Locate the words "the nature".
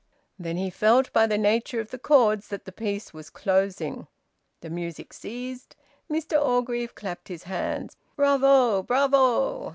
1.27-1.79